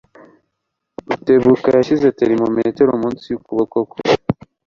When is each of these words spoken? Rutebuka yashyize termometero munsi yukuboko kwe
Rutebuka 1.07 1.67
yashyize 1.77 2.07
termometero 2.19 2.89
munsi 3.01 3.25
yukuboko 3.33 3.77
kwe 3.91 4.03